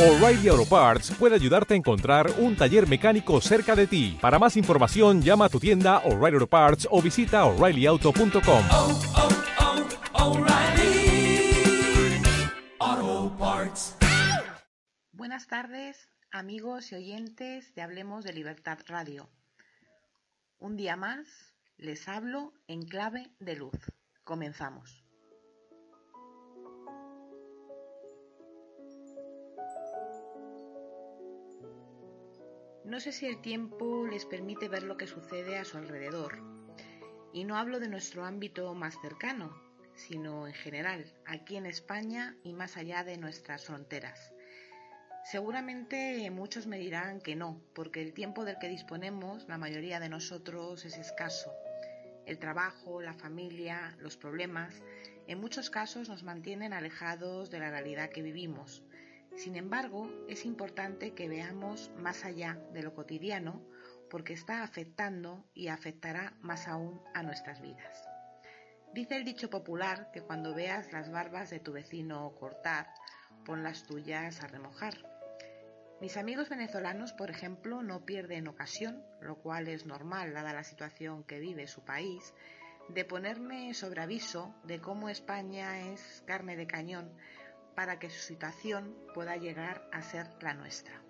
[0.00, 4.16] O'Reilly Auto Parts puede ayudarte a encontrar un taller mecánico cerca de ti.
[4.18, 8.64] Para más información, llama a tu tienda O'Reilly Auto Parts o visita oreillyauto.com.
[8.70, 9.00] oh,
[12.78, 13.94] oh, Parts.
[15.12, 19.28] Buenas tardes, amigos y oyentes de Hablemos de Libertad Radio.
[20.58, 21.26] Un día más
[21.76, 23.76] les hablo en clave de luz.
[24.24, 24.99] Comenzamos.
[32.90, 36.42] No sé si el tiempo les permite ver lo que sucede a su alrededor.
[37.32, 39.56] Y no hablo de nuestro ámbito más cercano,
[39.94, 44.32] sino en general, aquí en España y más allá de nuestras fronteras.
[45.22, 50.08] Seguramente muchos me dirán que no, porque el tiempo del que disponemos, la mayoría de
[50.08, 51.52] nosotros, es escaso.
[52.26, 54.82] El trabajo, la familia, los problemas,
[55.28, 58.82] en muchos casos nos mantienen alejados de la realidad que vivimos.
[59.36, 63.62] Sin embargo, es importante que veamos más allá de lo cotidiano,
[64.10, 68.08] porque está afectando y afectará más aún a nuestras vidas.
[68.92, 72.92] Dice el dicho popular que cuando veas las barbas de tu vecino cortar,
[73.44, 74.94] pon las tuyas a remojar.
[76.00, 81.22] Mis amigos venezolanos, por ejemplo, no pierden ocasión, lo cual es normal dada la situación
[81.24, 82.34] que vive su país,
[82.88, 87.12] de ponerme sobre aviso de cómo España es carne de cañón
[87.80, 91.02] para que su situación pueda llegar a ser la nuestra.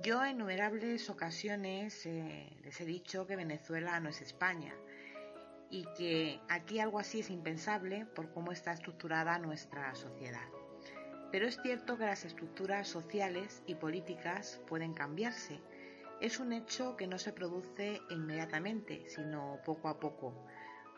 [0.00, 4.72] Yo en innumerables ocasiones eh, les he dicho que Venezuela no es España
[5.68, 10.46] y que aquí algo así es impensable por cómo está estructurada nuestra sociedad.
[11.30, 15.60] Pero es cierto que las estructuras sociales y políticas pueden cambiarse.
[16.20, 20.46] Es un hecho que no se produce inmediatamente, sino poco a poco,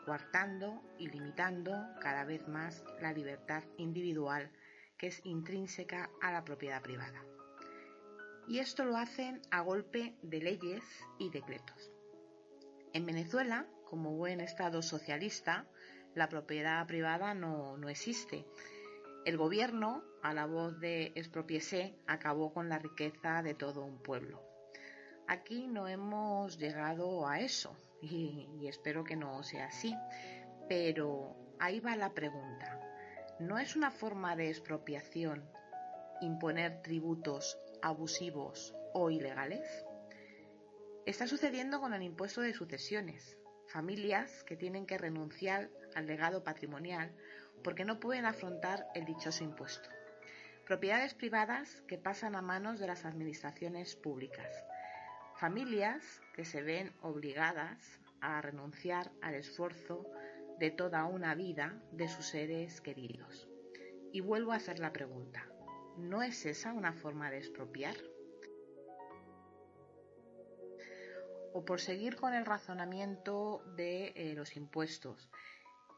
[0.05, 4.49] coartando y limitando cada vez más la libertad individual
[4.97, 7.23] que es intrínseca a la propiedad privada
[8.49, 10.83] y esto lo hacen a golpe de leyes
[11.19, 11.91] y decretos.
[12.93, 15.67] En Venezuela, como buen Estado socialista,
[16.15, 18.47] la propiedad privada no, no existe.
[19.25, 24.41] El gobierno, a la voz de expropiese, acabó con la riqueza de todo un pueblo.
[25.27, 29.95] Aquí no hemos llegado a eso y, y espero que no sea así,
[30.67, 32.79] pero ahí va la pregunta.
[33.39, 35.49] ¿No es una forma de expropiación
[36.21, 39.85] imponer tributos abusivos o ilegales?
[41.05, 43.37] Está sucediendo con el impuesto de sucesiones.
[43.67, 47.11] Familias que tienen que renunciar al legado patrimonial
[47.63, 49.89] porque no pueden afrontar el dichoso impuesto.
[50.65, 54.63] Propiedades privadas que pasan a manos de las administraciones públicas.
[55.35, 60.05] Familias que se ven obligadas a renunciar al esfuerzo
[60.59, 63.47] de toda una vida de sus seres queridos.
[64.11, 65.47] Y vuelvo a hacer la pregunta.
[65.97, 67.95] ¿No es esa una forma de expropiar?
[71.53, 75.29] O por seguir con el razonamiento de eh, los impuestos.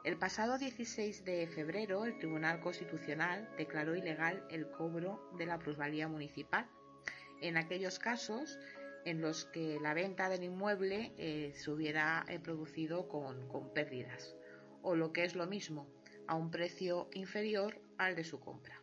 [0.03, 6.07] El pasado 16 de febrero el Tribunal Constitucional declaró ilegal el cobro de la plusvalía
[6.07, 6.67] municipal
[7.39, 8.57] en aquellos casos
[9.05, 14.35] en los que la venta del inmueble eh, se hubiera eh, producido con, con pérdidas
[14.81, 15.87] o lo que es lo mismo,
[16.27, 18.81] a un precio inferior al de su compra.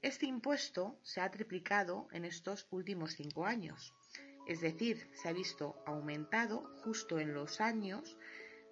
[0.00, 3.94] Este impuesto se ha triplicado en estos últimos cinco años,
[4.46, 8.16] es decir, se ha visto aumentado justo en los años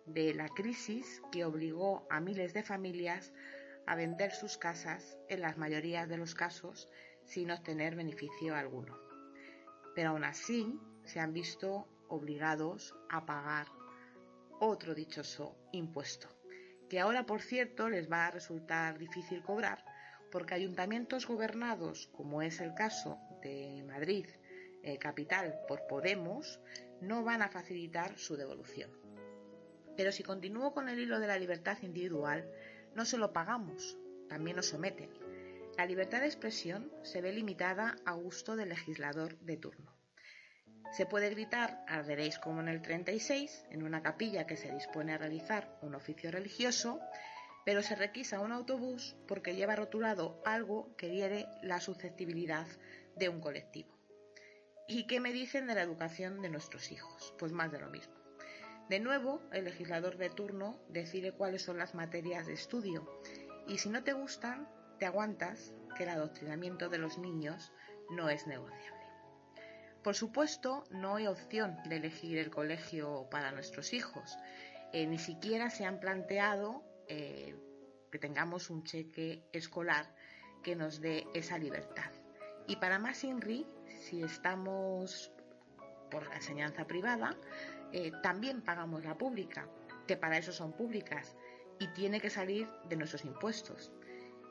[0.07, 3.33] de la crisis que obligó a miles de familias
[3.87, 6.89] a vender sus casas, en la mayoría de los casos,
[7.25, 8.99] sin obtener beneficio alguno.
[9.95, 13.67] Pero aún así se han visto obligados a pagar
[14.61, 16.29] otro dichoso impuesto,
[16.89, 19.85] que ahora, por cierto, les va a resultar difícil cobrar
[20.31, 24.27] porque ayuntamientos gobernados, como es el caso de Madrid,
[24.83, 26.61] eh, capital por Podemos,
[27.01, 29.06] no van a facilitar su devolución.
[29.97, 32.49] Pero si continúo con el hilo de la libertad individual,
[32.95, 33.99] no se lo pagamos,
[34.29, 35.11] también nos someten.
[35.77, 39.97] La libertad de expresión se ve limitada a gusto del legislador de turno.
[40.93, 45.19] Se puede gritar, arderéis como en el 36, en una capilla que se dispone a
[45.19, 47.01] realizar un oficio religioso,
[47.65, 52.67] pero se requisa un autobús porque lleva rotulado algo que hiere la susceptibilidad
[53.17, 53.95] de un colectivo.
[54.89, 57.35] ¿Y qué me dicen de la educación de nuestros hijos?
[57.39, 58.15] Pues más de lo mismo.
[58.89, 63.21] De nuevo, el legislador de turno decide cuáles son las materias de estudio
[63.67, 64.69] y si no te gustan,
[64.99, 67.73] te aguantas que el adoctrinamiento de los niños
[68.11, 69.05] no es negociable.
[70.05, 74.39] Por supuesto, no hay opción de elegir el colegio para nuestros hijos.
[74.93, 77.57] Eh, ni siquiera se han planteado eh,
[78.13, 80.15] que tengamos un cheque escolar
[80.63, 82.13] que nos dé esa libertad.
[82.69, 83.67] Y para más INRI,
[84.01, 85.33] si estamos
[86.09, 87.37] por enseñanza privada,
[87.97, 89.71] eh, también pagamos la pública,
[90.07, 91.35] que para eso son públicas,
[91.79, 93.91] y tiene que salir de nuestros impuestos.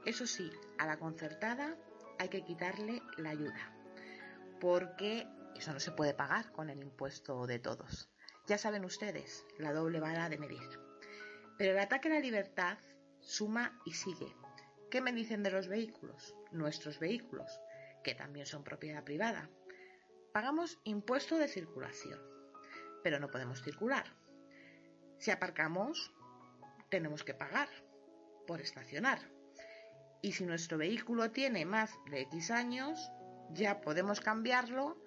[0.04, 0.50] Eso sí,
[0.80, 1.78] a la concertada
[2.18, 3.72] hay que quitarle la ayuda,
[4.60, 8.10] porque eso no se puede pagar con el impuesto de todos.
[8.48, 10.80] Ya saben ustedes, la doble vara de medir.
[11.60, 12.80] Pero el ataque a la libertad
[13.20, 14.36] suma y sigue.
[14.90, 16.34] ¿Qué me dicen de los vehículos?
[16.52, 17.60] Nuestros vehículos,
[18.04, 19.52] que también son propiedad privada.
[20.34, 22.35] Pagamos impuesto de circulación,
[23.06, 24.04] pero no podemos circular.
[25.20, 26.12] Si aparcamos,
[26.90, 27.70] tenemos que pagar
[28.48, 29.20] por estacionar.
[30.24, 33.12] Y si nuestro vehículo tiene más de X años,
[33.52, 35.00] ya podemos cambiarlo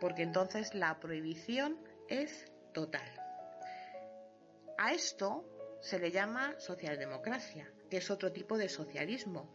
[0.00, 1.78] porque entonces la prohibición
[2.08, 3.08] es total.
[4.76, 5.48] A esto
[5.80, 9.54] se le llama socialdemocracia, que es otro tipo de socialismo,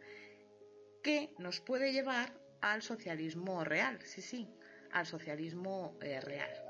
[1.04, 2.32] que nos puede llevar
[2.62, 4.50] al socialismo real, sí, sí,
[4.90, 6.69] al socialismo eh, real.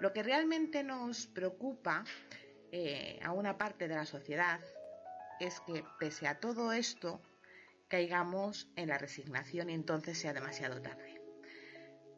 [0.00, 2.04] Lo que realmente nos preocupa
[2.72, 4.60] eh, a una parte de la sociedad
[5.40, 7.20] es que pese a todo esto
[7.88, 11.20] caigamos en la resignación y entonces sea demasiado tarde.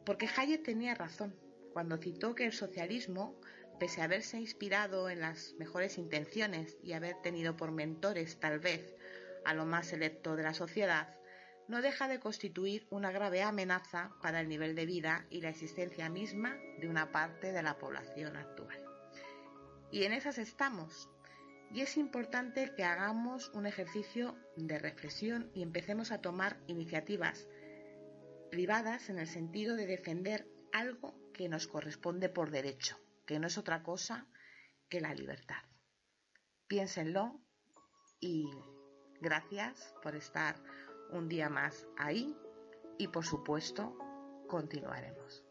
[0.05, 1.35] Porque Hayek tenía razón
[1.73, 3.37] cuando citó que el socialismo,
[3.79, 8.95] pese a haberse inspirado en las mejores intenciones y haber tenido por mentores tal vez
[9.43, 11.17] a lo más selecto de la sociedad,
[11.67, 16.09] no deja de constituir una grave amenaza para el nivel de vida y la existencia
[16.09, 18.83] misma de una parte de la población actual.
[19.91, 21.09] Y en esas estamos.
[21.71, 27.47] Y es importante que hagamos un ejercicio de reflexión y empecemos a tomar iniciativas
[28.51, 33.57] privadas en el sentido de defender algo que nos corresponde por derecho, que no es
[33.57, 34.27] otra cosa
[34.89, 35.63] que la libertad.
[36.67, 37.41] Piénsenlo
[38.19, 38.49] y
[39.19, 40.55] gracias por estar
[41.13, 42.35] un día más ahí
[42.97, 43.95] y por supuesto
[44.47, 45.43] continuaremos.